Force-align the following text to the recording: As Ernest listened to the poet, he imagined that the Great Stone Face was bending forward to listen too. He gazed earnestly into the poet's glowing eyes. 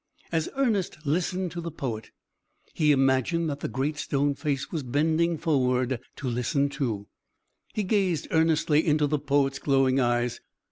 As 0.31 0.49
Ernest 0.57 1.05
listened 1.05 1.51
to 1.51 1.61
the 1.61 1.69
poet, 1.69 2.09
he 2.73 2.91
imagined 2.91 3.47
that 3.51 3.59
the 3.59 3.67
Great 3.67 3.97
Stone 3.97 4.33
Face 4.33 4.71
was 4.71 4.81
bending 4.81 5.37
forward 5.37 5.99
to 6.15 6.27
listen 6.27 6.69
too. 6.69 7.05
He 7.75 7.83
gazed 7.83 8.27
earnestly 8.31 8.83
into 8.87 9.05
the 9.05 9.19
poet's 9.19 9.59
glowing 9.59 9.99
eyes. 9.99 10.41